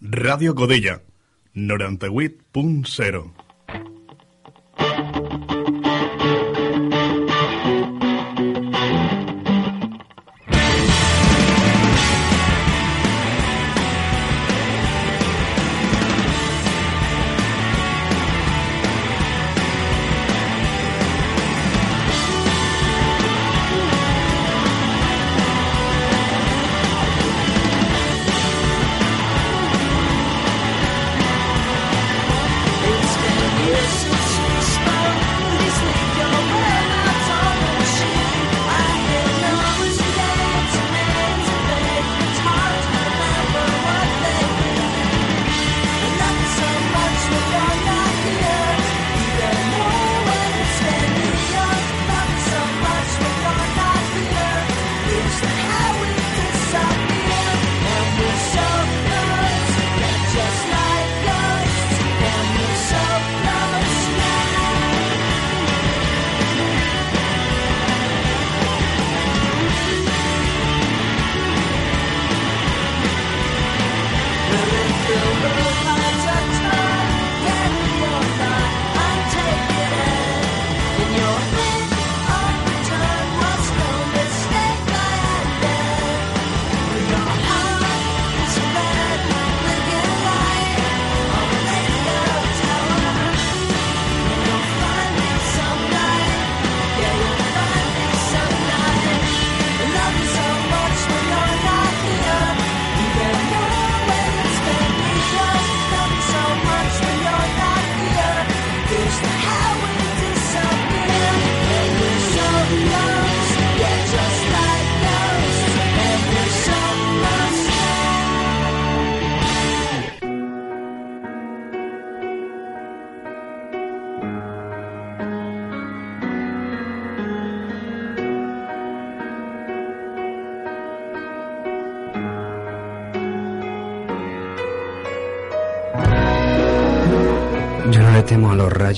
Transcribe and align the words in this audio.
Ràdio 0.00 0.54
Godella, 0.54 1.00
98.0. 1.56 3.47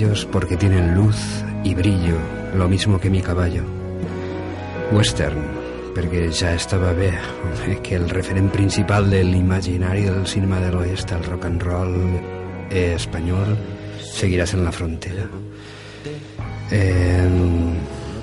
temo 0.01 0.09
a 0.09 0.15
los 0.15 0.21
rayos 0.21 0.27
porque 0.27 0.57
tienen 0.57 0.95
luz 0.95 1.17
y 1.65 1.75
brillo, 1.75 2.17
lo 2.55 2.69
mismo 2.69 2.99
que 2.99 3.11
mi 3.11 3.21
caballo. 3.21 3.65
Western, 4.93 5.45
perquè 5.95 6.31
ja 6.33 6.55
estava 6.55 6.93
bé 6.93 7.13
que 7.83 7.97
el 7.97 8.09
referent 8.09 8.51
principal 8.51 9.11
de 9.11 9.23
l'imaginari 9.23 10.03
del 10.03 10.27
cinema 10.27 10.59
de 10.61 10.73
l'oest, 10.73 11.13
el 11.13 11.25
rock 11.25 11.45
and 11.45 11.63
roll 11.63 11.95
eh, 12.71 12.95
espanyol, 12.97 13.57
seguirás 14.01 14.55
en 14.55 14.65
la 14.65 14.73
frontera. 14.73 15.29
Eh, 16.71 17.29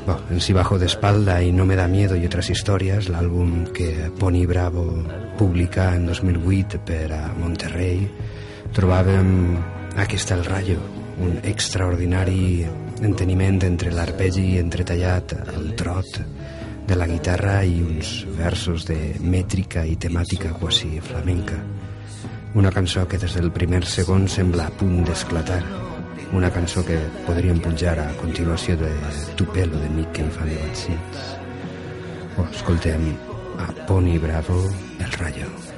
bueno, 0.05 0.21
en 0.31 0.41
Si 0.41 0.53
bajo 0.53 0.79
de 0.79 0.85
espalda 0.85 1.41
y 1.43 1.51
No 1.51 1.65
me 1.65 1.75
da 1.75 1.87
miedo 1.87 2.15
y 2.15 2.25
otras 2.25 2.49
historias, 2.49 3.09
l'àlbum 3.09 3.71
que 3.73 4.11
Pony 4.17 4.45
Bravo 4.45 5.03
publica 5.37 5.95
en 5.95 6.07
2008 6.07 6.79
per 6.85 7.11
a 7.13 7.33
Monterrey, 7.37 8.09
trobàvem 8.73 9.57
Aquí 9.97 10.15
està 10.15 10.35
el 10.35 10.45
rayo, 10.45 10.77
un 11.19 11.39
extraordinari 11.43 12.65
enteniment 13.01 13.63
entre 13.65 13.91
l'arpegi 13.93 14.57
entretallat 14.61 15.33
al 15.47 15.73
trot 15.77 16.19
de 16.87 16.95
la 16.95 17.07
guitarra 17.07 17.63
i 17.67 17.81
uns 17.83 18.21
versos 18.37 18.85
de 18.87 18.97
mètrica 19.19 19.83
i 19.85 19.97
temàtica 19.99 20.53
quasi 20.55 21.01
flamenca. 21.03 21.57
Una 22.55 22.71
cançó 22.71 23.05
que 23.07 23.19
des 23.19 23.35
del 23.35 23.51
primer 23.51 23.83
segon 23.85 24.27
sembla 24.31 24.69
a 24.69 24.73
punt 24.73 25.03
d'esclatar. 25.05 25.61
Una 26.33 26.51
cançó 26.51 26.83
que 26.85 26.97
podríem 27.27 27.59
pujar 27.63 27.99
a 27.99 28.11
continuació 28.21 28.77
de 28.79 28.91
Tu 29.35 29.45
pelo 29.53 29.79
de 29.79 29.89
Mickey 29.89 30.29
Fan 30.31 30.49
de 30.49 30.59
Batsins. 30.63 31.23
O 32.37 32.47
escoltem 32.51 33.11
a 33.59 33.71
Pony 33.85 34.17
Bravo, 34.19 34.63
El 34.99 35.11
Rayo. 35.19 35.76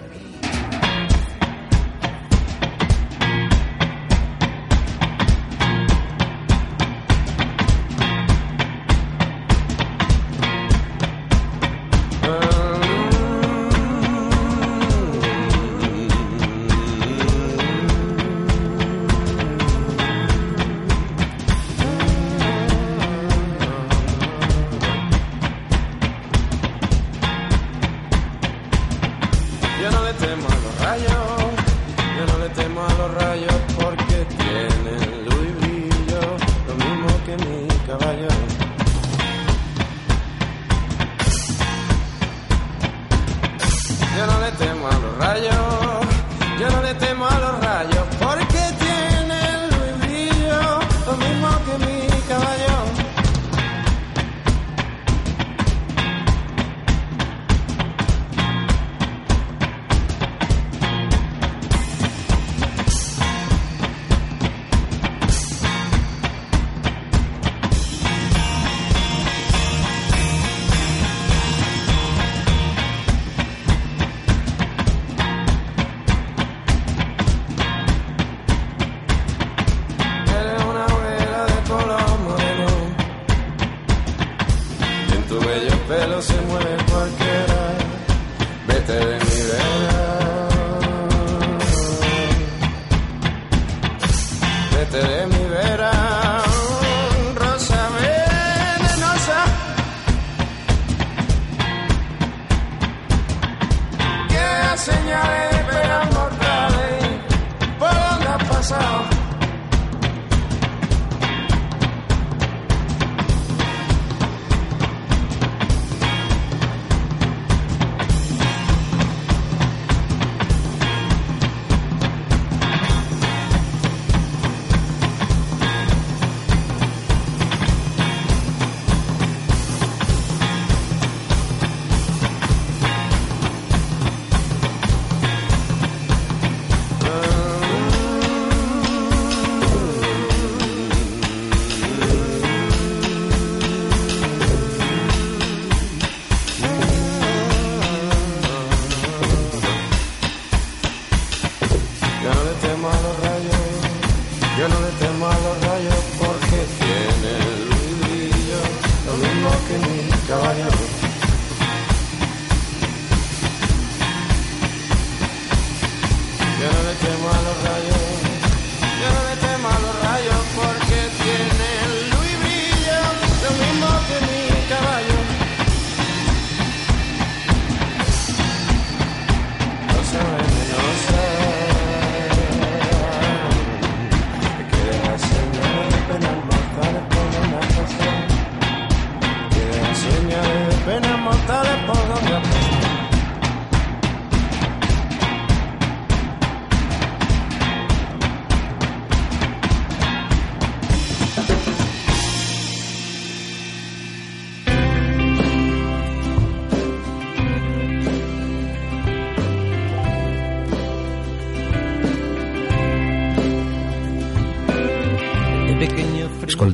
Vete 94.92 95.08
de 95.08 95.28
mi 95.28 95.46
vera. 95.46 95.99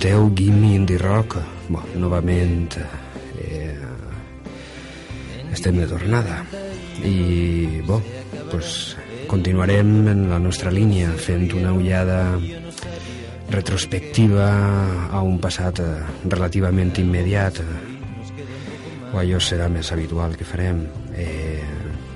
Escolteu 0.05 0.35
Gimme 0.35 0.75
Indie 0.75 0.99
Rock. 1.01 1.39
Bo, 1.65 1.79
novament 1.97 2.75
eh, 3.41 3.73
estem 5.49 5.79
de 5.81 5.87
tornada. 5.89 6.43
I, 7.01 7.81
bo, 7.87 7.97
pues, 8.51 8.93
continuarem 9.25 10.05
en 10.11 10.21
la 10.29 10.37
nostra 10.37 10.69
línia 10.69 11.09
fent 11.17 11.49
una 11.57 11.73
ullada 11.73 12.37
retrospectiva 13.49 15.09
a 15.09 15.23
un 15.25 15.41
passat 15.41 15.81
eh, 15.81 15.89
relativament 16.29 16.93
immediat 17.01 17.63
o 19.09 19.17
allò 19.17 19.41
serà 19.41 19.71
més 19.73 19.89
habitual 19.89 20.37
que 20.37 20.45
farem 20.45 20.85
eh, 21.17 21.65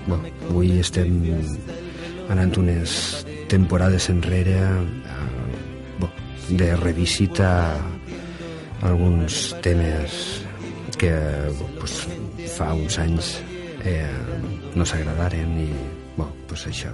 bo, 0.06 0.21
avui 0.51 0.77
estem 0.77 1.24
anant 2.30 2.53
unes 2.62 3.25
temporades 3.50 4.12
enrere 4.13 4.62
bo, 4.77 5.19
de 6.50 6.75
revisita 6.75 7.78
alguns 8.81 9.56
temes 9.62 10.44
que 10.98 11.13
pues, 11.80 12.07
fa 12.56 12.74
uns 12.74 13.00
anys 13.00 13.38
eh, 13.86 14.07
no 14.75 14.86
s'agradaren 14.86 15.57
i 15.63 15.69
bo, 16.18 16.28
pues 16.48 16.68
això 16.68 16.94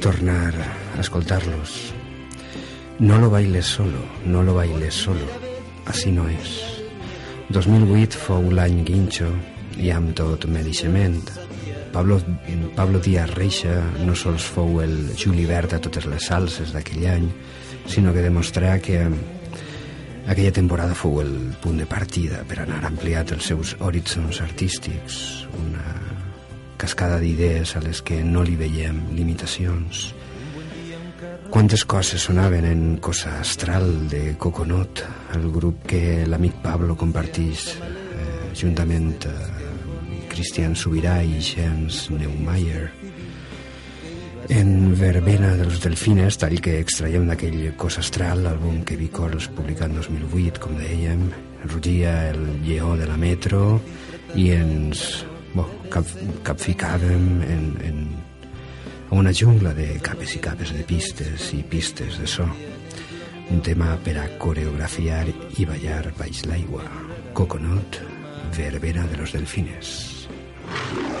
tornar 0.00 0.54
a 0.56 1.00
escoltar-los. 1.00 1.94
No 3.00 3.18
lo 3.18 3.30
bailes 3.30 3.66
solo, 3.66 4.04
no 4.26 4.42
lo 4.42 4.54
bailes 4.54 4.94
solo 4.94 5.50
así 5.90 6.12
no 6.12 6.26
és 6.30 6.50
2008 7.50 8.18
fou 8.20 8.50
l'any 8.54 8.84
guinxo 8.86 9.26
i 9.80 9.90
amb 9.90 10.12
tot 10.14 10.44
mereixement. 10.46 11.18
Pablo, 11.90 12.20
Pablo 12.76 13.00
Díaz 13.02 13.32
Reixa 13.34 13.80
no 14.06 14.14
sols 14.14 14.44
fou 14.46 14.78
el 14.84 15.10
julivert 15.18 15.74
a 15.74 15.80
totes 15.82 16.06
les 16.06 16.28
salses 16.30 16.70
d'aquell 16.76 17.08
any 17.10 17.26
sinó 17.86 18.12
que 18.12 18.24
demostrà 18.24 18.78
que 18.82 19.02
aquella 20.26 20.52
temporada 20.52 20.94
fou 20.94 21.20
el 21.22 21.32
punt 21.62 21.80
de 21.80 21.86
partida 21.88 22.44
per 22.48 22.60
anar 22.62 22.84
ampliat 22.86 23.32
els 23.34 23.50
seus 23.50 23.74
horitzons 23.80 24.40
artístics, 24.44 25.46
una 25.58 25.96
cascada 26.80 27.18
d'idees 27.20 27.76
a 27.76 27.84
les 27.84 28.00
que 28.02 28.22
no 28.24 28.44
li 28.46 28.56
veiem 28.56 29.02
limitacions. 29.16 30.10
Quantes 31.50 31.84
coses 31.84 32.22
sonaven 32.22 32.64
en 32.64 32.82
Cosa 33.02 33.40
Astral 33.40 34.08
de 34.08 34.36
Coconut, 34.38 35.02
el 35.34 35.50
grup 35.52 35.82
que 35.90 36.24
l'amic 36.30 36.62
Pablo 36.62 36.96
compartís 36.96 37.72
eh, 37.74 38.54
juntament 38.56 39.12
amb 39.26 39.60
Cristian 40.30 40.76
Subirà 40.78 41.18
i 41.26 41.42
Jens 41.42 42.06
Neumayer 42.14 43.09
en 44.50 44.98
Verbena 44.98 45.52
dels 45.54 45.78
Delfines, 45.82 46.36
tall 46.40 46.58
que 46.62 46.80
extraiem 46.82 47.28
d'aquell 47.30 47.70
Cos 47.78 48.00
Astral, 48.02 48.42
l'àlbum 48.44 48.80
que 48.86 48.98
Vicols 48.98 49.46
publicà 49.54 49.86
en 49.86 49.94
2008, 49.94 50.58
com 50.62 50.74
dèiem, 50.78 51.22
rugia 51.70 52.12
el 52.32 52.42
lleó 52.64 52.96
de 52.98 53.06
la 53.06 53.18
metro 53.20 53.78
i 54.34 54.48
ens 54.56 55.22
bo, 55.54 55.68
cap, 55.92 56.10
capficàvem 56.46 57.28
en, 57.46 57.70
en 57.86 58.02
una 59.14 59.34
jungla 59.34 59.74
de 59.76 59.92
capes 60.02 60.34
i 60.34 60.42
capes 60.42 60.74
de 60.74 60.82
pistes 60.88 61.52
i 61.54 61.62
pistes 61.62 62.18
de 62.18 62.26
so. 62.26 62.48
Un 63.50 63.62
tema 63.66 63.96
per 64.02 64.16
a 64.18 64.28
coreografiar 64.42 65.24
i 65.58 65.66
ballar 65.66 66.04
baix 66.18 66.44
l'aigua. 66.50 66.86
Coconut, 67.34 68.02
Verbena 68.58 69.06
de 69.06 69.22
los 69.22 69.34
Delfines. 69.34 69.96
Canto 70.70 71.19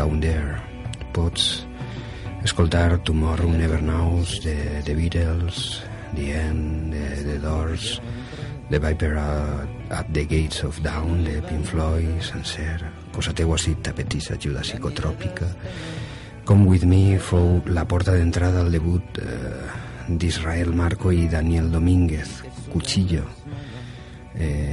down 0.00 0.20
there. 0.20 0.56
Pots 1.12 1.66
escoltar 2.42 2.96
Tomorrow 3.04 3.52
Never 3.52 3.82
Knows 3.82 4.40
de 4.40 4.80
The 4.84 4.94
Beatles, 4.94 5.82
The 6.14 6.40
End 6.40 6.94
de 6.94 7.24
The 7.24 7.38
Doors, 7.38 8.00
The 8.70 8.78
Viper 8.78 9.18
at, 9.18 9.68
at 9.90 10.06
the 10.14 10.24
Gates 10.24 10.64
of 10.64 10.80
Dawn 10.80 11.24
de 11.24 11.42
Pink 11.42 11.66
Floyd, 11.66 12.22
sencer, 12.22 12.80
cosa 13.12 13.34
teua 13.34 13.58
si 13.58 13.74
tapetissa 13.82 14.38
ajuda 14.38 14.62
psicotròpica. 14.64 15.50
Come 16.48 16.64
With 16.70 16.86
Me 16.88 17.18
fou 17.18 17.60
la 17.68 17.84
porta 17.84 18.14
d'entrada 18.16 18.64
al 18.64 18.72
debut 18.72 19.20
eh, 19.20 19.68
d'Israel 20.08 20.72
Marco 20.72 21.12
i 21.12 21.28
Daniel 21.28 21.68
Domínguez, 21.70 22.40
Cuchillo. 22.72 23.26
Eh, 24.32 24.69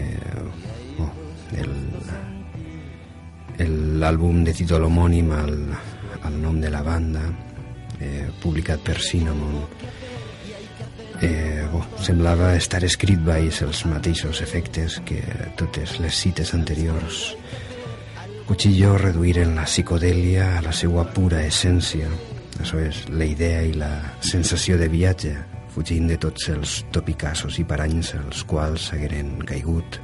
l'àlbum 4.08 4.46
de 4.48 4.54
títol 4.56 4.86
homònim 4.88 5.32
al, 5.36 5.56
al 6.24 6.36
nom 6.40 6.62
de 6.64 6.70
la 6.72 6.80
banda 6.80 7.26
eh, 8.00 8.30
publicat 8.40 8.80
per 8.80 9.02
Cinnamon. 9.04 9.58
Eh, 11.20 11.66
bo, 11.74 11.82
semblava 12.06 12.54
estar 12.56 12.80
escrit 12.88 13.20
baix 13.26 13.60
els 13.66 13.84
mateixos 13.90 14.40
efectes 14.46 15.02
que 15.04 15.20
totes 15.60 15.98
les 16.00 16.22
cites 16.24 16.54
anteriors. 16.56 17.34
Cuchillo 18.48 18.94
reduïren 19.02 19.58
la 19.58 19.68
psicodèlia 19.68 20.54
a 20.56 20.64
la 20.64 20.72
seva 20.72 21.04
pura 21.12 21.44
essència. 21.44 22.08
Això 22.62 22.80
és 22.80 23.04
la 23.12 23.28
idea 23.28 23.60
i 23.68 23.76
la 23.76 23.92
sensació 24.24 24.80
de 24.80 24.88
viatge 24.88 25.36
fugint 25.76 26.08
de 26.08 26.16
tots 26.16 26.48
els 26.56 26.80
topicassos 26.96 27.60
i 27.60 27.68
paranys 27.68 28.16
als 28.24 28.48
quals 28.48 28.88
hagueren 28.96 29.36
caigut 29.44 30.00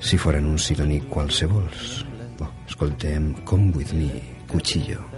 si 0.00 0.16
foren 0.16 0.48
un 0.48 0.56
silònic 0.56 1.10
qualsevols 1.12 2.15
escoltem 2.66 3.34
Come 3.44 3.72
With 3.74 3.92
Me, 3.92 4.22
Cuchillo. 4.48 5.15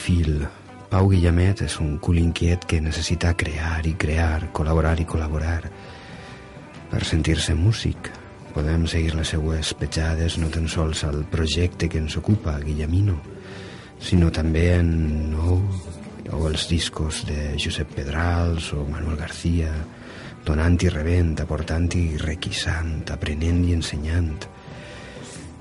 Feel. 0.00 0.46
Pau 0.90 1.10
Guillemet 1.12 1.60
és 1.66 1.76
un 1.82 1.98
cul 2.02 2.18
inquiet 2.18 2.64
que 2.66 2.80
necessita 2.82 3.34
crear 3.38 3.84
i 3.86 3.94
crear, 4.00 4.48
col·laborar 4.56 4.96
i 4.98 5.06
col·laborar 5.06 5.60
per 6.90 7.04
sentir-se 7.06 7.54
músic. 7.54 8.10
Podem 8.50 8.88
seguir 8.90 9.14
les 9.14 9.30
seues 9.30 9.70
petjades 9.78 10.40
no 10.42 10.50
tan 10.50 10.66
sols 10.68 11.04
al 11.06 11.22
projecte 11.30 11.88
que 11.88 12.00
ens 12.02 12.16
ocupa, 12.18 12.56
Guillemino, 12.64 13.20
sinó 14.02 14.32
també 14.34 14.72
en 14.80 14.90
Nou 15.30 15.60
o 16.30 16.46
els 16.48 16.66
discos 16.70 17.24
de 17.28 17.54
Josep 17.58 17.94
Pedrals 17.94 18.72
o 18.74 18.84
Manuel 18.88 19.18
García, 19.18 19.70
donant 20.46 20.78
i 20.82 20.90
rebent, 20.90 21.36
aportant 21.42 21.88
i 21.98 22.16
requisant, 22.18 23.04
aprenent 23.14 23.62
i 23.66 23.76
ensenyant. 23.76 24.46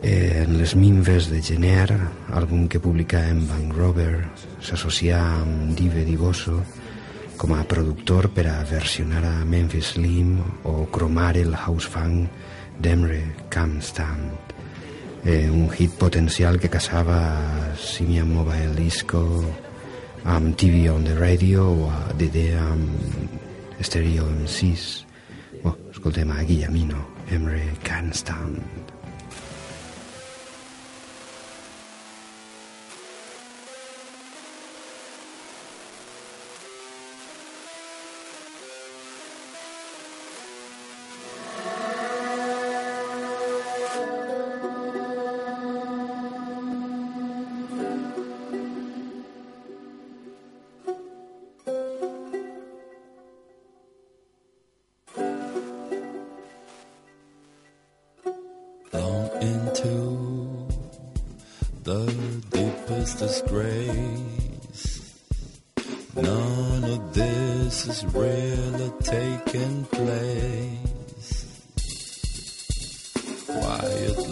Eh, 0.02 0.44
en 0.46 0.58
les 0.58 0.76
minves 0.80 1.28
de 1.28 1.42
Gener, 1.44 1.92
àlbum 2.32 2.70
que 2.72 2.80
publica 2.80 3.20
en 3.28 3.42
Van 3.50 3.68
Rover, 3.76 4.30
s'associa 4.64 5.20
amb 5.42 5.74
Dive 5.76 6.06
Divoso 6.08 6.62
com 7.40 7.52
a 7.56 7.66
productor 7.68 8.30
per 8.32 8.46
a 8.48 8.62
versionar 8.64 9.26
a 9.28 9.44
Memphis 9.44 9.94
Slim 9.96 10.38
o 10.64 10.86
cromar 10.88 11.36
el 11.40 11.52
house 11.52 11.92
funk 11.92 12.32
d'Emre 12.80 13.50
Camstand. 13.52 14.56
Eh, 15.26 15.50
un 15.52 15.68
hit 15.68 16.00
potencial 16.00 16.60
que 16.64 16.72
casava 16.72 17.20
Simian 17.76 18.32
Mobile 18.32 18.76
Disco 18.80 19.24
amb 20.24 20.56
TV 20.56 20.88
on 20.92 21.04
the 21.04 21.16
Radio 21.20 21.68
o 21.76 21.90
a 21.92 22.14
DD 22.16 22.54
amb 22.56 23.84
Stereo 23.84 24.32
M6. 24.32 25.04
Oh, 25.64 25.76
escoltem 25.92 26.32
a 26.32 26.40
Guillemino, 26.48 27.04
Emre 27.36 27.74
Camstand. 27.84 28.79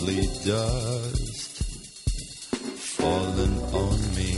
lovely 0.08 0.28
dust 0.46 1.64
fallen 2.98 3.54
on 3.74 4.00
me. 4.16 4.34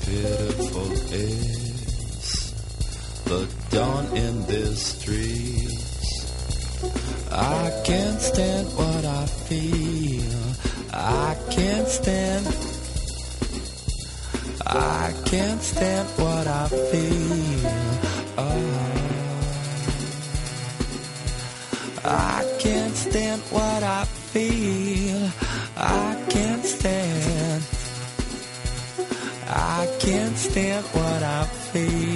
Pitiful 0.00 0.92
is 1.12 2.52
the 3.24 3.48
dawn 3.70 4.06
in 4.16 4.46
the 4.46 4.76
streets. 4.76 6.22
I 7.32 7.82
can't 7.84 8.20
stand 8.20 8.68
what 8.76 9.04
I 9.04 9.26
feel. 9.26 10.54
I 10.92 11.36
can't 11.50 11.88
stand. 11.88 12.46
I 14.66 15.12
can't 15.24 15.62
stand 15.62 16.08
what 16.10 16.46
I 16.46 16.68
feel. 16.68 17.72
Oh. 18.38 18.92
I 22.04 22.51
can't 22.62 22.94
stand 22.94 23.42
what 23.50 23.82
I 23.82 24.04
feel. 24.04 25.30
I 25.76 26.16
can't 26.30 26.64
stand. 26.64 27.62
I 29.48 29.88
can't 29.98 30.36
stand 30.36 30.86
what 30.86 31.22
I 31.24 31.44
feel. 31.44 32.11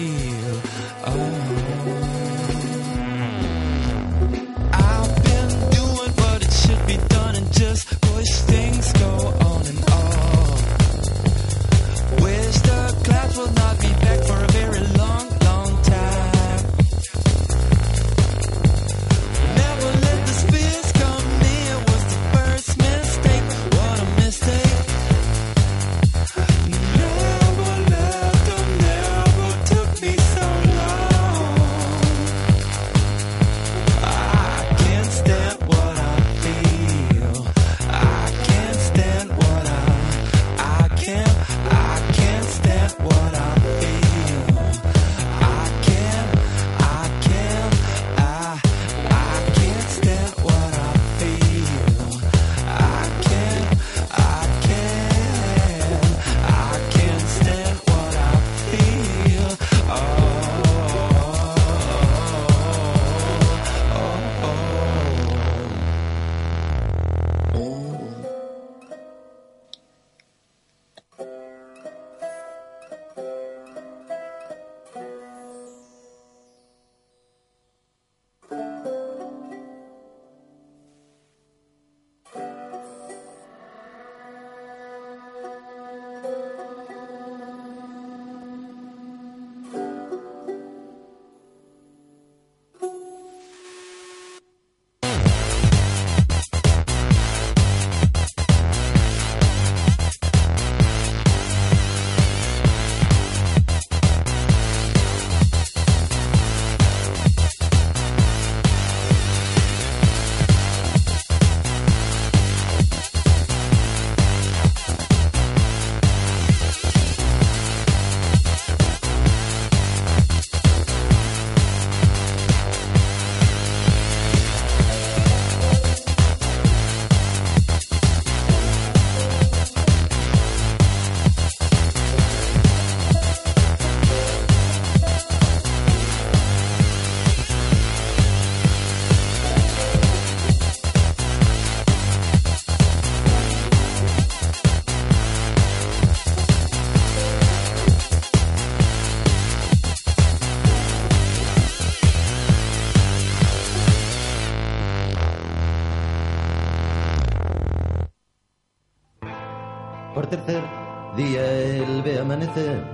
Día 161.16 161.44
él 161.51 162.03
ve 162.03 162.18
amanecer 162.18 162.85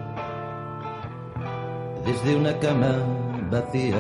desde 2.05 2.37
una 2.37 2.59
cama 2.59 2.97
vacía. 3.51 3.97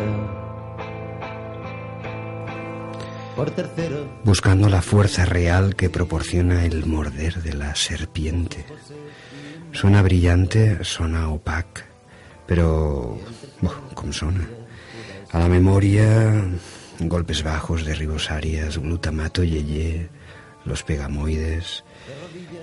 Por 3.36 3.50
tercero, 3.50 4.06
buscando 4.24 4.68
la 4.68 4.82
fuerza 4.82 5.24
real 5.24 5.74
que 5.74 5.88
proporciona 5.88 6.64
el 6.64 6.86
morder 6.86 7.42
de 7.42 7.54
la 7.54 7.74
serpiente. 7.74 8.64
Suena 9.72 10.02
brillante, 10.02 10.84
suena 10.84 11.30
opac, 11.30 11.84
pero... 12.46 13.18
¿Cómo 13.94 14.12
suena? 14.12 14.46
A 15.30 15.38
la 15.38 15.48
memoria, 15.48 16.44
golpes 17.00 17.42
bajos 17.42 17.86
de 17.86 17.94
ribosàries, 17.94 18.78
glutamato 18.78 19.42
yeye, 19.42 20.10
los 20.66 20.82
pegamoides... 20.82 21.84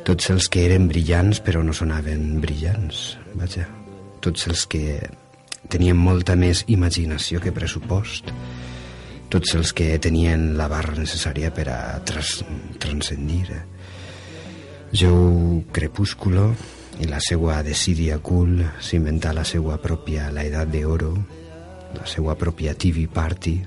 Tots 0.07 0.29
els 0.33 0.47
que 0.51 0.63
eren 0.65 0.87
brillants 0.89 1.41
però 1.45 1.61
no 1.65 1.73
sonaven 1.75 2.39
brillants, 2.43 3.17
vaja. 3.37 3.67
Tots 4.23 4.47
els 4.49 4.65
que 4.69 4.99
tenien 5.71 5.97
molta 5.97 6.35
més 6.39 6.63
imaginació 6.67 7.41
que 7.43 7.53
pressupost. 7.55 8.31
Tots 9.29 9.53
els 9.59 9.73
que 9.77 9.91
tenien 10.01 10.55
la 10.57 10.67
barra 10.71 10.95
necessària 10.97 11.51
per 11.53 11.67
a 11.69 11.79
trans 12.05 12.39
transcendir. 12.81 13.59
Joe 14.89 15.65
Crepúsculo 15.71 16.47
i 16.99 17.07
la 17.07 17.19
seva 17.21 17.59
desídia 17.63 18.17
cool 18.25 18.63
s'inventa 18.81 19.35
la 19.35 19.45
seva 19.45 19.77
pròpia 19.79 20.31
La 20.33 20.43
Edat 20.47 20.71
de 20.73 20.81
Oro, 20.89 21.11
la 21.93 22.07
seva 22.09 22.33
pròpia 22.35 22.73
TV 22.73 23.05
Party, 23.13 23.59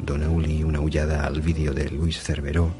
doneu-li 0.00 0.62
una 0.64 0.80
ullada 0.80 1.26
al 1.26 1.42
vídeo 1.44 1.74
de 1.76 1.90
Luis 1.90 2.18
Cerveró, 2.22 2.70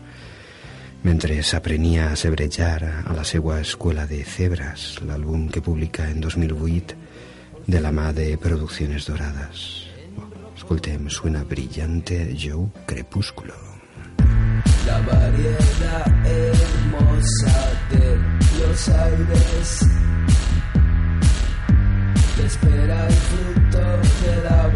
mentre 1.02 1.42
s'aprenia 1.42 2.10
a 2.10 2.16
sebrejar 2.16 3.04
a 3.04 3.12
la 3.14 3.24
seva 3.24 3.60
escola 3.60 4.06
de 4.06 4.22
Cebras, 4.24 5.00
l'àlbum 5.02 5.48
que 5.50 5.62
publica 5.62 6.06
en 6.10 6.20
2008 6.20 6.94
de 7.66 7.80
la 7.80 7.90
mà 7.92 8.12
de 8.12 8.36
Producciones 8.38 9.06
Doradas. 9.06 9.88
Escoltem, 10.56 11.08
suena 11.10 11.42
brillante 11.44 12.36
Joe 12.38 12.70
Crepúsculo. 12.86 13.54
La 14.86 14.98
variedad 15.00 16.26
hermosa 16.26 17.56
de 17.90 18.16
los 18.60 18.88
aires 18.88 19.86
te 22.36 22.46
espera 22.46 23.06
el 23.06 23.14
fruto 23.14 23.78
de 24.22 24.42
la 24.44 24.68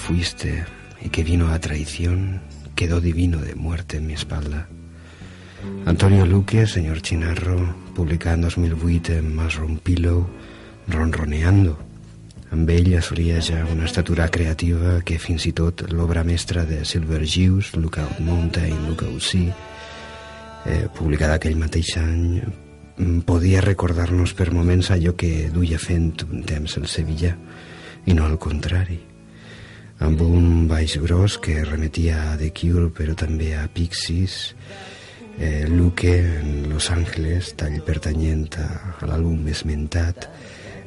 fuiste 0.00 0.64
y 1.02 1.10
que 1.10 1.22
vino 1.22 1.52
a 1.52 1.60
traición 1.60 2.40
quedó 2.74 3.00
divino 3.00 3.38
de 3.38 3.54
muerte 3.54 3.98
en 3.98 4.06
mi 4.06 4.14
espalda. 4.14 4.68
Antonio 5.84 6.24
Luque, 6.24 6.66
señor 6.66 7.02
Chinarro, 7.02 7.76
publicà 7.94 8.32
en 8.32 8.40
2008 8.40 9.12
en 9.12 9.36
Mushroom 9.36 9.76
Pillow, 9.78 10.26
ronroneando. 10.88 11.76
Amb 12.50 12.70
ell 12.72 12.88
assolia 12.96 13.42
ja 13.44 13.60
una 13.68 13.84
estatura 13.84 14.30
creativa 14.32 15.02
que 15.04 15.20
fins 15.20 15.44
i 15.46 15.52
tot 15.52 15.84
l'obra 15.92 16.24
mestra 16.24 16.64
de 16.64 16.80
Silver 16.88 17.20
Jews, 17.28 17.76
Lookout 17.76 18.18
Mountain, 18.24 18.88
Lookout 18.88 19.20
Sea, 19.20 19.52
eh, 20.64 20.88
publicada 20.96 21.36
aquell 21.36 21.60
mateix 21.60 21.92
any, 22.00 22.40
podia 23.28 23.60
recordar-nos 23.60 24.32
per 24.34 24.50
moments 24.56 24.90
allò 24.90 25.14
que 25.14 25.52
duia 25.52 25.78
fent 25.78 26.24
un 26.30 26.42
temps 26.48 26.80
el 26.80 26.88
Sevilla, 26.88 27.36
i 28.08 28.16
no 28.16 28.24
al 28.24 28.40
contrari 28.40 29.09
amb 30.00 30.22
un 30.24 30.66
baix 30.68 30.96
gros 31.02 31.38
que 31.38 31.60
remetia 31.64 32.32
a 32.32 32.38
The 32.40 32.52
Cure 32.56 32.88
però 32.96 33.16
també 33.18 33.52
a 33.56 33.66
Pixies 33.72 34.54
eh, 35.38 35.66
Luque 35.68 36.16
en 36.40 36.70
Los 36.72 36.90
Angeles 36.90 37.54
tall 37.60 37.80
pertanyent 37.84 38.48
a, 38.60 38.68
a 39.00 39.10
l'àlbum 39.10 39.46
esmentat 39.52 40.30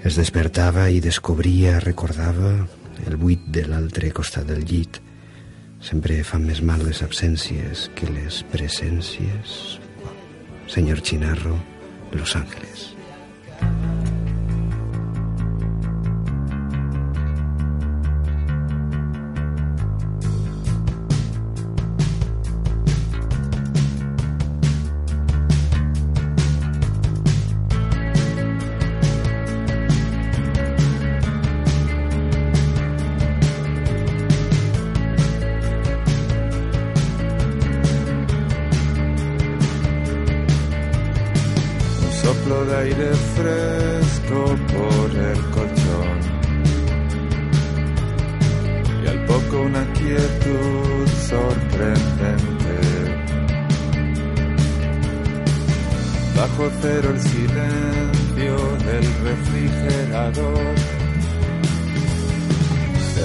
es 0.04 0.18
despertava 0.20 0.90
i 0.92 1.00
descobria, 1.00 1.78
recordava 1.80 2.52
el 3.08 3.16
buit 3.18 3.46
de 3.56 3.64
l'altre 3.70 4.12
costat 4.12 4.50
del 4.50 4.66
llit. 4.68 5.00
Sempre 5.84 6.22
fan 6.28 6.44
més 6.48 6.60
mal 6.60 6.84
les 6.84 7.00
absències 7.08 7.88
que 7.96 8.12
les 8.12 8.42
presències. 8.52 9.78
Senyor 10.68 11.04
Chinarro 11.04 11.56
Los 12.12 12.36
Angeles 12.36 12.93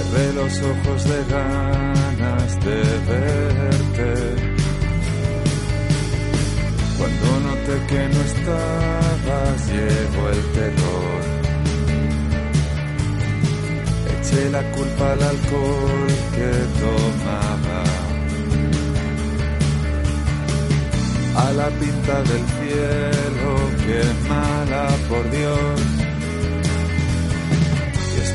Cerré 0.09 0.33
los 0.33 0.61
ojos 0.61 1.03
de 1.03 1.23
ganas 1.29 2.59
de 2.65 2.81
verte. 3.09 4.13
Cuando 6.97 7.39
noté 7.47 7.85
que 7.87 8.09
no 8.13 8.21
estabas, 8.21 9.67
llegó 9.67 10.29
el 10.29 10.41
terror. 10.53 11.21
Eché 14.19 14.49
la 14.49 14.63
culpa 14.71 15.11
al 15.11 15.23
alcohol 15.23 16.07
que 16.35 16.51
tomaba. 16.81 17.83
A 21.35 21.51
la 21.53 21.67
pinta 21.69 22.15
del 22.23 22.45
cielo, 22.57 23.51
que 23.85 24.27
mala 24.29 24.87
por 25.07 25.29
Dios. 25.29 26.08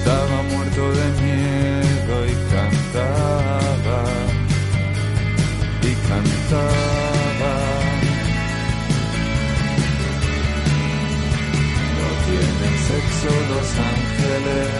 Estaba 0.05 0.43
muerto 0.43 0.83
de 0.93 1.07
miedo 1.23 2.27
y 2.27 2.35
cantaba. 2.53 4.05
Y 5.81 5.95
cantaba. 6.09 7.55
No 11.97 12.09
tienen 12.27 12.77
sexo 12.91 13.33
los 13.49 13.69
ángeles. 13.95 14.73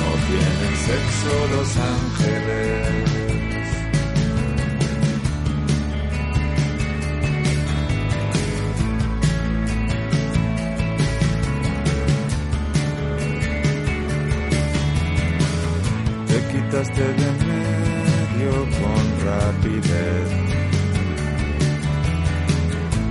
No 0.00 0.10
tienen 0.26 0.74
sexo 0.88 1.32
los 1.54 1.70
ángeles. 1.76 3.37
Quitaste 16.68 17.02
de 17.02 17.30
medio 17.46 18.52
con 18.78 19.04
rapidez 19.24 20.28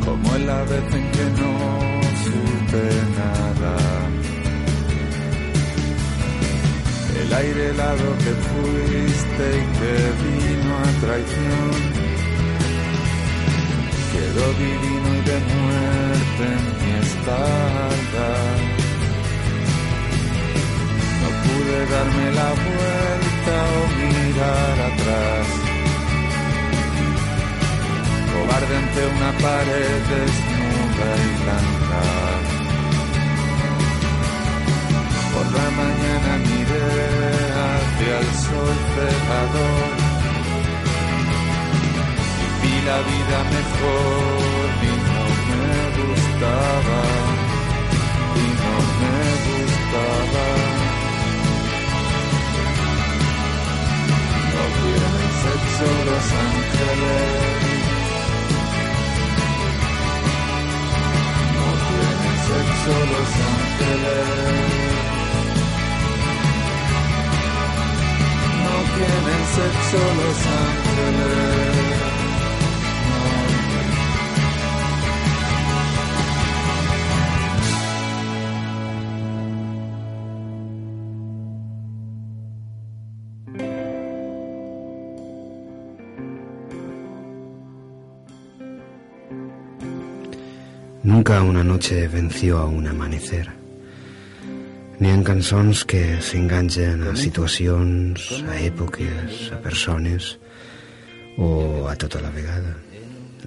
como 0.06 0.36
en 0.36 0.48
la 0.48 0.62
vez 0.63 0.93
en 0.93 1.12
que 1.12 1.26
no 1.41 1.54
supe 2.24 2.86
nada. 3.17 3.76
El 7.22 7.34
aire 7.34 7.70
helado 7.72 8.08
que 8.24 8.34
fuiste 8.48 9.46
y 9.60 9.65
que 9.78 9.93
vino 10.24 10.74
a 10.78 10.89
traición 11.04 11.72
quedó 14.13 14.46
divino 14.65 15.10
y 15.15 15.22
de 15.30 15.38
muerte 15.52 16.43
en 16.54 16.63
mi 16.80 16.91
espalda. 17.06 18.30
No 21.22 21.30
pude 21.43 21.78
darme 21.91 22.32
la 22.32 22.50
vuelta 22.50 23.16
o 23.50 23.88
mirar 24.00 24.78
atrás 24.92 25.48
cobarde 28.34 28.76
ante 28.78 29.02
una 29.16 29.32
pared 29.46 30.00
desnuda 30.12 31.10
y 31.26 31.32
blanca. 31.44 32.04
Por 35.34 35.46
la 35.58 35.68
mañana 35.82 36.32
miré 36.48 36.90
hacia 37.64 38.16
el 38.20 38.32
sol 38.46 38.78
cegador 38.94 39.90
y 42.44 42.48
vi 42.62 42.76
la 42.90 43.00
vida 43.12 43.38
mejor 43.56 44.68
y 44.84 44.94
no 45.08 45.24
me 45.50 45.72
gustaba, 46.00 47.02
y 48.36 48.48
no 48.64 48.76
me 49.00 49.18
gustaba. 49.48 50.66
No 54.88 54.93
tienen 54.93 55.32
sexo 55.43 55.88
los 56.06 56.28
ángeles. 56.34 57.67
sexo 62.47 62.95
los 63.13 63.32
ángeles. 63.54 64.28
No 68.63 68.76
tienen 68.95 69.41
sexo 69.56 70.02
los 70.19 70.39
ángeles. 70.62 71.97
Nunca 91.28 91.44
una 91.44 91.62
noche 91.62 92.08
venció 92.08 92.58
a 92.58 92.68
un 92.68 92.88
amanecer. 92.88 93.50
N'hi 95.02 95.10
ha 95.12 95.16
cançons 95.28 95.82
que 95.84 96.00
s'enganxen 96.24 97.02
a 97.04 97.16
situacions, 97.20 98.30
a 98.48 98.56
èpoques, 98.63 99.42
a 99.52 99.60
persones 99.60 100.30
o 101.36 101.84
a 101.92 101.98
tota 102.00 102.22
la 102.24 102.32
vegada. 102.32 102.78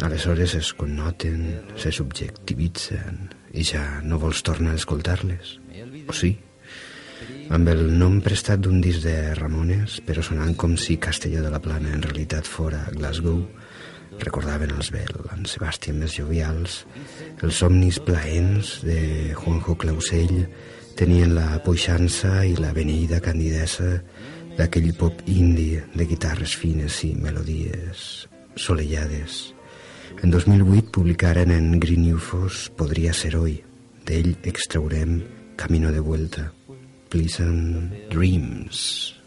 Aleshores 0.05 0.59
es 0.61 0.75
connoten, 0.77 1.41
se 1.81 1.89
subjectivitzen 1.89 3.33
i 3.57 3.65
ja 3.65 3.87
no 4.05 4.21
vols 4.21 4.45
tornar 4.45 4.77
a 4.77 4.83
escoltar-les. 4.83 5.57
O 6.05 6.13
sí? 6.13 6.35
Amb 7.49 7.73
el 7.73 7.87
nom 7.97 8.21
prestat 8.21 8.61
d'un 8.61 8.85
disc 8.85 9.09
de 9.09 9.33
Ramones, 9.41 10.03
però 10.05 10.21
sonant 10.21 10.53
com 10.53 10.77
si 10.77 11.01
Castelló 11.01 11.41
de 11.41 11.57
la 11.57 11.65
Plana 11.65 11.97
en 11.97 12.05
realitat 12.05 12.45
fora 12.45 12.91
Glasgow, 12.93 13.41
recordaven 14.19 14.73
els 14.75 14.91
Bell, 14.93 15.15
en 15.35 15.47
Sebastián 15.47 16.01
més 16.03 16.17
jovials, 16.19 16.83
els 17.43 17.61
somnis 17.63 18.01
plaents 18.03 18.81
de 18.87 18.99
Juanjo 19.39 19.77
Clausell, 19.79 20.43
tenien 20.99 21.37
la 21.37 21.61
poixança 21.65 22.43
i 22.45 22.57
la 22.59 22.75
beneïda 22.77 23.23
candidesa 23.25 24.01
d'aquell 24.59 24.91
pop 24.99 25.23
indi 25.31 25.73
de 25.95 26.07
guitarres 26.09 26.57
fines 26.59 26.99
i 27.07 27.15
melodies 27.17 28.27
solellades. 28.61 29.41
En 30.21 30.35
2008 30.35 30.91
publicaren 30.93 31.55
en 31.55 31.79
Green 31.81 32.11
UFOs 32.13 32.69
Podria 32.77 33.15
ser 33.15 33.37
hoy. 33.39 33.61
D'ell 34.05 34.35
extraurem 34.43 35.21
Camino 35.57 35.93
de 35.95 36.01
Vuelta. 36.01 36.51
Pleasant 37.09 37.95
Dreams. 38.11 39.20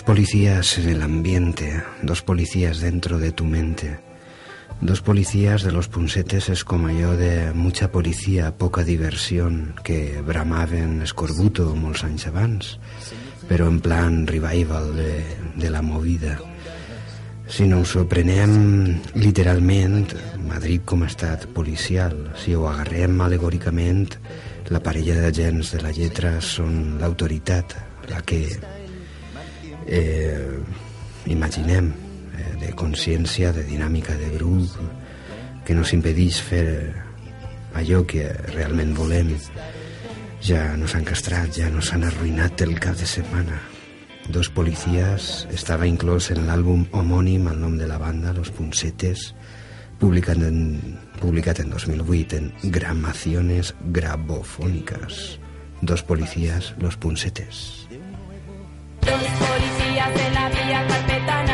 Dos 0.00 0.06
policías 0.16 0.78
en 0.78 0.88
el 0.88 1.02
ambiente, 1.02 1.82
dos 2.00 2.22
policías 2.22 2.80
dentro 2.80 3.18
de 3.18 3.32
tu 3.32 3.44
mente. 3.44 4.00
Dos 4.80 5.02
policías 5.02 5.62
de 5.62 5.72
los 5.72 5.88
punsetes 5.88 6.48
es 6.48 6.64
como 6.64 6.88
yo 6.88 7.18
de 7.18 7.52
mucha 7.52 7.92
policía, 7.92 8.56
poca 8.56 8.82
diversión, 8.82 9.74
que 9.84 10.22
bramaven 10.24 11.02
escorbuto 11.04 11.76
molts 11.76 12.00
anys 12.08 12.24
abans, 12.32 12.70
però 13.44 13.68
en 13.68 13.84
plan 13.84 14.24
revival 14.24 14.96
de, 14.96 15.20
de 15.60 15.68
la 15.68 15.84
movida. 15.84 16.40
Si 17.44 17.68
no 17.68 17.84
us 17.84 17.92
ho 17.92 18.08
prenem 18.08 19.04
literalment, 19.20 20.16
Madrid 20.48 20.80
com 20.80 21.04
estat 21.04 21.44
policial, 21.52 22.32
si 22.40 22.56
ho 22.56 22.64
agarrem 22.72 23.20
alegòricament, 23.20 24.16
la 24.72 24.80
parella 24.80 25.20
d'agents 25.20 25.76
de 25.76 25.84
la 25.84 25.92
lletra 25.92 26.38
són 26.40 26.96
l'autoritat, 27.04 27.76
la 28.08 28.24
que 28.24 28.46
eh, 29.90 30.58
imaginem 31.26 31.90
eh, 31.90 32.54
de 32.62 32.72
consciència, 32.78 33.52
de 33.52 33.66
dinàmica 33.66 34.14
de 34.16 34.30
grup, 34.38 34.78
que 35.66 35.74
nos 35.74 35.92
impedeix 35.92 36.40
fer 36.40 36.66
allò 37.76 38.04
que 38.06 38.30
realment 38.54 38.94
volem. 38.96 39.34
Ja 40.40 40.70
nos 40.80 40.94
han 40.96 41.04
castrat, 41.04 41.52
ja 41.52 41.68
nos 41.68 41.92
han 41.92 42.06
arruïnat 42.08 42.62
el 42.64 42.78
cap 42.80 42.96
de 42.96 43.06
setmana. 43.06 43.60
Dos 44.30 44.48
policías 44.54 45.46
estava 45.50 45.88
inclòs 45.90 46.30
en 46.32 46.46
l'àlbum 46.46 46.86
homònim 46.94 47.48
al 47.50 47.58
nom 47.60 47.76
de 47.76 47.88
la 47.90 47.98
banda, 47.98 48.32
Los 48.32 48.52
Punsetes, 48.54 49.32
publicat 49.98 50.38
en, 50.46 50.78
publicat 51.20 51.60
en 51.60 51.74
2008 51.74 52.38
en 52.38 52.52
Gramaciones 52.70 53.74
Grabofónicas. 53.92 55.40
Dos 55.82 56.02
policías, 56.02 56.74
Los 56.78 56.96
Punsetes. 56.96 57.88
Dos 59.06 59.24
policías 59.42 60.12
en 60.26 60.34
la 60.34 60.48
vía 60.48 60.86
carpetana, 60.88 61.49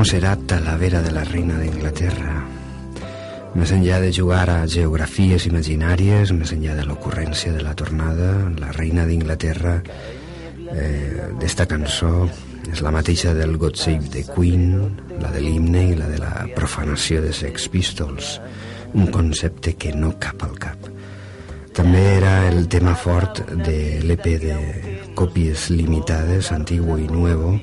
Com 0.00 0.06
serà 0.08 0.30
Talavera 0.48 1.02
de 1.04 1.10
la 1.12 1.26
reina 1.28 1.58
d'Inglaterra? 1.60 2.38
Més 3.52 3.72
enllà 3.76 3.98
de 4.00 4.08
jugar 4.16 4.46
a 4.48 4.62
geografies 4.64 5.44
imaginàries, 5.44 6.30
més 6.32 6.54
enllà 6.54 6.72
de 6.78 6.86
l'ocurrència 6.88 7.52
de 7.52 7.60
la 7.60 7.74
tornada, 7.76 8.30
la 8.62 8.70
reina 8.72 9.04
d'Inglaterra 9.04 9.74
eh, 10.72 11.26
d'esta 11.42 11.66
cançó 11.68 12.14
és 12.72 12.80
la 12.80 12.94
mateixa 12.96 13.34
del 13.36 13.58
God 13.60 13.76
Save 13.76 14.08
the 14.14 14.22
Queen, 14.30 14.88
la 15.20 15.34
de 15.34 15.44
l'himne 15.44 15.82
i 15.90 15.98
la 15.98 16.08
de 16.08 16.16
la 16.22 16.32
profanació 16.56 17.20
de 17.20 17.34
Sex 17.36 17.68
Pistols, 17.68 18.38
un 18.96 19.12
concepte 19.12 19.76
que 19.76 19.92
no 19.92 20.14
cap 20.16 20.46
al 20.48 20.56
cap. 20.64 20.88
També 21.76 22.06
era 22.14 22.48
el 22.48 22.70
tema 22.72 22.96
fort 22.96 23.44
de 23.52 24.00
l'EP 24.00 24.32
de 24.48 24.56
còpies 25.12 25.68
limitades, 25.76 26.54
Antiguo 26.56 26.96
i 26.96 27.04
Nuevo, 27.04 27.58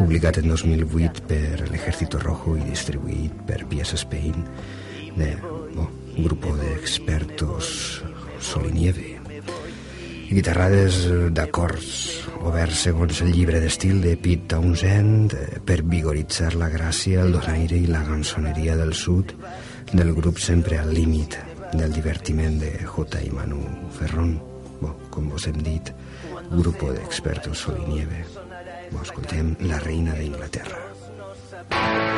publicat 0.00 0.38
en 0.40 0.48
2008 0.48 1.26
per 1.28 1.66
l'Ejército 1.68 2.18
Rojo 2.22 2.54
i 2.56 2.62
distribuït 2.64 3.42
per 3.44 3.66
Pies 3.68 3.92
Spain, 4.00 4.46
de 5.12 5.34
oh, 5.76 5.88
un 6.16 6.24
grup 6.24 6.46
d'expertos 6.56 7.68
Sol 8.40 8.70
i 8.70 8.72
Nieve. 8.78 9.10
I 10.30 10.38
guitarrades 10.38 11.02
d'acords 11.36 11.90
oberts 12.48 12.86
segons 12.86 13.20
el 13.26 13.34
llibre 13.34 13.60
d'estil 13.60 14.00
de 14.00 14.14
Pete 14.16 14.54
Townsend 14.54 15.36
eh, 15.36 15.60
per 15.66 15.82
vigoritzar 15.84 16.54
la 16.56 16.70
gràcia, 16.72 17.26
el 17.26 17.34
donaire 17.36 17.76
i 17.76 17.90
la 17.90 18.00
gansoneria 18.06 18.78
del 18.80 18.94
sud 18.96 19.34
del 19.92 20.14
grup 20.16 20.40
sempre 20.40 20.78
al 20.80 20.94
límit 20.96 21.36
del 21.74 21.92
divertiment 21.92 22.56
de 22.62 22.72
J. 22.86 23.26
i 23.26 23.34
Manu 23.34 23.60
Ferron. 23.98 24.38
Bo, 24.80 24.94
com 25.12 25.28
vos 25.28 25.44
hem 25.50 25.60
dit, 25.60 25.92
grupo 26.54 26.94
d'expertos 26.94 27.66
Sol 27.66 27.82
i 27.84 27.90
Nieve. 27.90 28.39
Bo, 28.90 29.02
escoltem 29.02 29.54
La 29.70 29.78
reina 29.78 30.14
d'Inglaterra. 30.18 32.09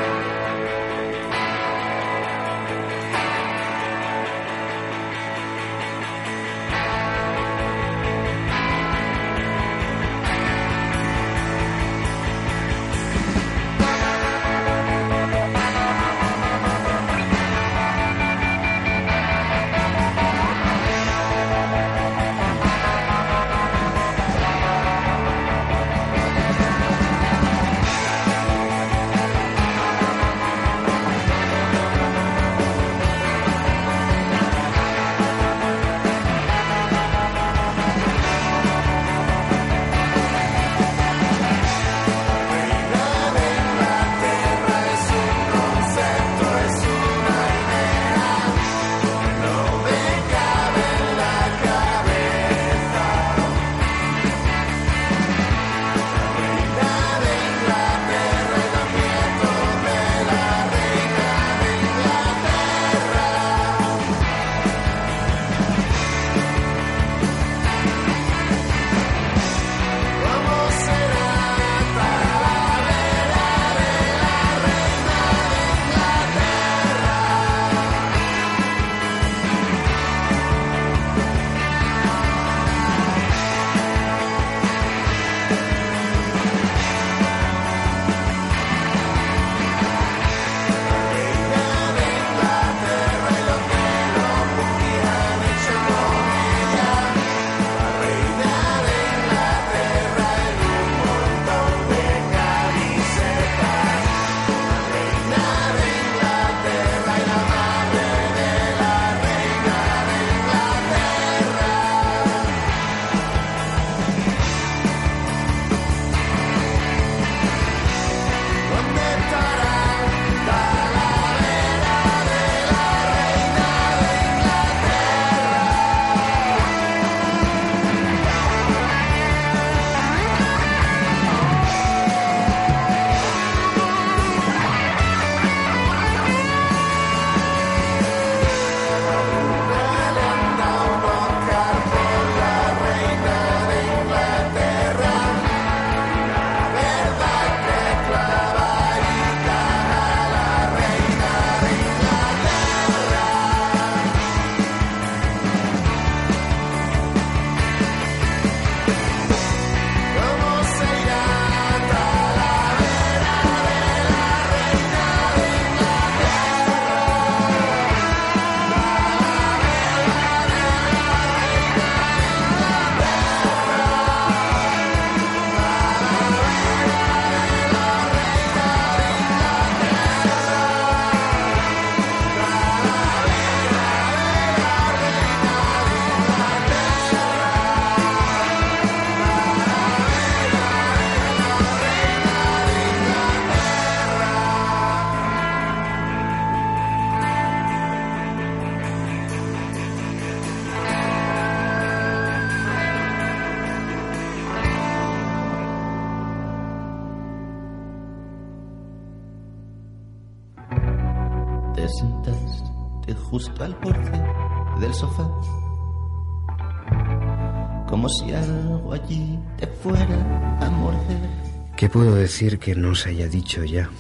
Como 217.93 218.09
si 218.09 218.32
algo 218.32 218.95
allí 218.95 219.38
te 219.59 219.66
fuera 219.66 220.57
a 220.64 220.70
morder. 220.70 221.28
¿Qué 221.76 221.90
puedo 221.90 222.14
decir 222.14 222.59
que 222.59 222.74
no 222.74 222.95
se 222.95 223.11
haya 223.11 223.28
dicho 223.28 223.64
ya? 223.64 223.90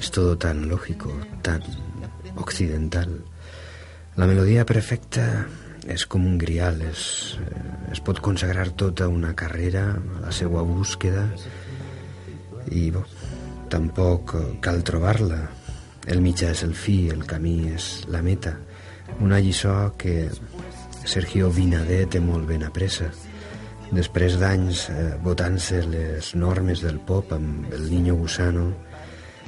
Es 0.00 0.10
todo 0.10 0.38
tan 0.38 0.70
lógico, 0.70 1.12
tan 1.42 1.62
occidental. 2.36 3.26
La 4.16 4.24
melodía 4.24 4.64
perfecta 4.64 5.44
és 5.84 6.06
com 6.08 6.24
un 6.24 6.38
grial, 6.40 6.80
es, 6.80 7.36
eh, 7.36 7.92
es 7.92 8.00
pot 8.00 8.22
consagrar 8.24 8.70
tota 8.72 9.04
una 9.12 9.34
carrera 9.36 9.84
a 10.00 10.20
la 10.24 10.32
seva 10.32 10.64
búsqueda 10.64 11.26
i 12.72 12.88
bo, 12.88 13.04
tampoc 13.68 14.32
cal 14.64 14.80
trobar-la. 14.80 15.42
El 16.08 16.24
mitjà 16.24 16.54
és 16.56 16.64
el 16.64 16.72
fi, 16.72 17.10
el 17.12 17.28
camí 17.28 17.68
és 17.76 18.06
la 18.08 18.24
meta. 18.24 18.56
Una 19.20 19.44
lliçó 19.44 19.92
que 20.00 20.30
Sergio 21.04 21.52
Vinader 21.52 22.06
té 22.08 22.24
molt 22.24 22.48
ben 22.48 22.64
apressa. 22.64 23.12
Després 23.94 24.34
d'anys 24.40 24.88
eh, 24.90 25.14
votant-se 25.22 25.82
les 25.86 26.32
normes 26.34 26.82
del 26.82 26.98
pop 26.98 27.30
amb 27.36 27.70
el 27.72 27.86
Niño 27.90 28.16
Gusano, 28.18 28.72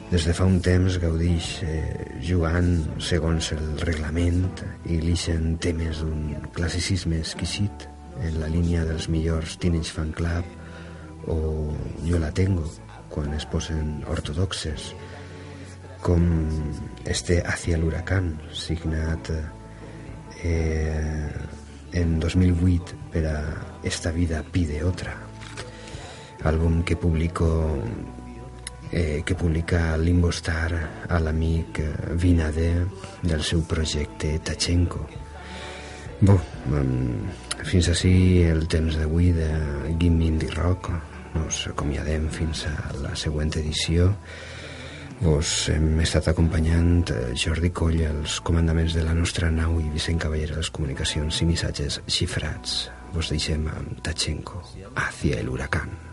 des 0.08 0.24
de 0.24 0.32
fa 0.32 0.46
un 0.48 0.60
temps 0.64 0.94
gaudix 1.02 1.48
eh, 1.66 1.82
jugant 2.24 2.70
segons 3.02 3.50
el 3.52 3.64
reglament 3.82 4.46
i 4.88 5.00
lixen 5.02 5.58
temes 5.60 6.00
d'un 6.00 6.30
classicisme 6.54 7.18
exquisit 7.20 7.88
en 8.22 8.38
la 8.40 8.48
línia 8.48 8.86
dels 8.88 9.10
millors 9.12 9.58
Teenage 9.60 9.92
Fan 9.92 10.14
Club 10.16 11.28
o 11.28 11.36
Jo 12.06 12.22
la 12.22 12.30
tengo 12.32 12.64
quan 13.12 13.34
es 13.36 13.44
posen 13.52 13.98
ortodoxes 14.08 14.94
com 16.00 16.24
este 17.04 17.42
Hacia 17.44 17.76
el 17.76 17.84
huracán 17.84 18.32
signat 18.54 19.28
eh, 20.40 21.28
en 21.92 22.18
2008 22.20 22.98
per 23.12 23.26
a 23.26 23.38
Esta 23.82 24.10
vida 24.10 24.42
pide 24.42 24.82
otra 24.84 25.14
àlbum 26.44 26.82
que 26.84 26.96
publicó 26.96 27.78
eh, 28.92 29.22
que 29.24 29.34
publica 29.34 29.96
Limbo 29.96 30.30
Star 30.30 31.06
a 31.08 31.18
l'amic 31.20 31.80
Vinader 32.14 32.86
del 33.22 33.42
seu 33.42 33.62
projecte 33.66 34.38
Tachenko. 34.38 35.02
Bo, 36.20 36.34
um, 36.74 37.28
fins 37.62 37.90
així 37.92 38.42
el 38.48 38.66
temps 38.70 38.96
d'avui 38.98 39.30
de 39.36 39.48
Gimme 40.00 40.26
Indie 40.32 40.54
Rock. 40.54 40.90
Nos 41.36 41.66
acomiadem 41.70 42.26
fins 42.32 42.64
a 42.66 42.74
la 43.02 43.12
següent 43.14 43.52
edició. 43.60 44.08
Vos 45.18 45.48
hem 45.72 45.98
estat 46.04 46.28
acompanyant 46.30 47.10
eh, 47.10 47.22
Jordi 47.34 47.72
Coll 47.74 48.04
als 48.06 48.38
comandaments 48.46 48.94
de 48.94 49.02
la 49.02 49.16
nostra 49.18 49.50
nau 49.50 49.80
i 49.82 49.88
Vicent 49.90 50.20
Cavallera 50.22 50.54
a 50.54 50.62
les 50.62 50.70
comunicacions 50.70 51.42
i 51.42 51.48
missatges 51.48 51.98
xifrats. 52.06 52.84
Vos 53.14 53.32
deixem 53.34 53.66
amb 53.72 53.98
Tachenko, 54.06 54.62
Hacia 54.94 55.40
el 55.42 55.50
huracán. 55.50 56.07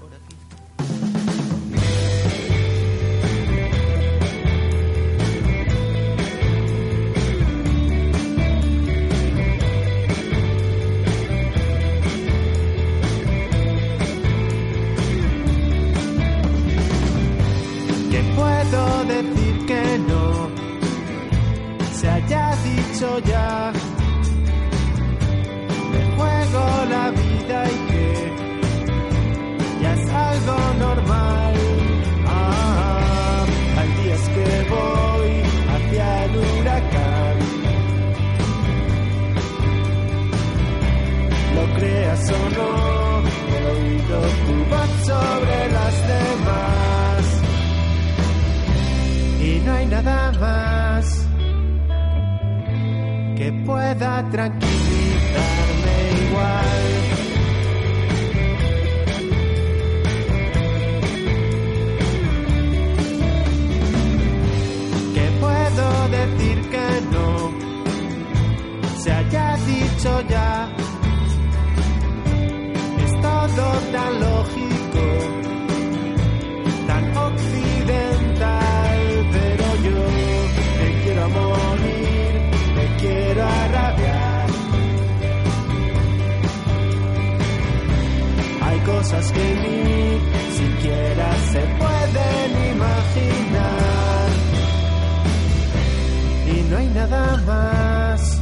no 96.76 96.82
hay 96.82 96.90
nada 96.90 97.38
más 97.48 98.42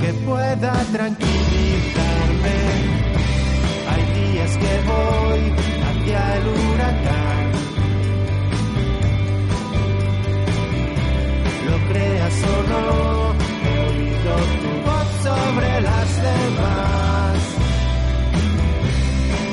que 0.00 0.12
pueda 0.24 0.72
tranquilizarme. 0.92 2.58
Hay 3.90 4.02
días 4.18 4.52
que 4.62 4.72
voy 4.92 5.40
hacia 5.88 6.36
el 6.36 6.44
huracán. 6.48 7.44
Lo 11.68 11.76
creas 11.92 12.36
o 12.42 12.56
no, 12.72 12.84
he 13.66 13.74
oído 13.90 14.32
tu 14.62 14.72
voz 14.86 15.08
sobre 15.26 15.70
las 15.88 16.08
demás. 16.28 17.38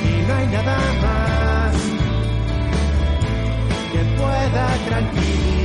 Y 0.08 0.12
no 0.26 0.32
hay 0.34 0.46
nada 0.56 0.78
más 1.04 1.74
que 3.92 4.00
pueda 4.18 4.64
tranquilizarme. 4.88 5.59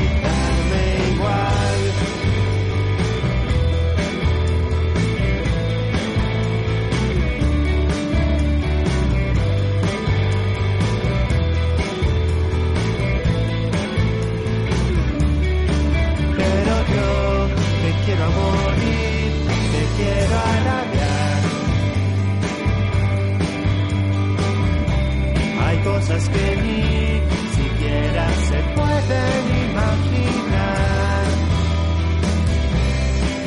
cosas 26.08 26.30
que 26.30 26.56
ni 26.58 27.22
siquiera 27.56 28.30
se 28.50 28.60
pueden 28.76 29.42
imaginar. 29.70 31.26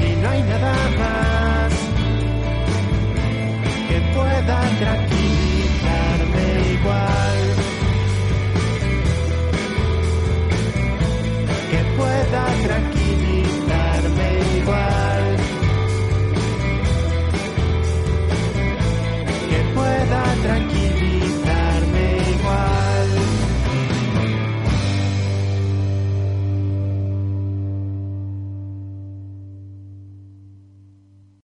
Y 0.05 0.17
no 0.23 0.29
hay 0.29 0.43
nada 0.43 0.75
más 0.99 1.73
que 3.89 3.99
pueda 4.15 4.61
tranquilizarme 4.81 6.45
igual. 6.73 7.39
Que 11.71 11.81
pueda 11.97 12.45
tranquilizarme. 12.67 12.97